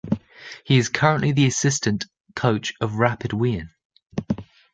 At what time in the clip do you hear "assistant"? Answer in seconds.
1.45-2.05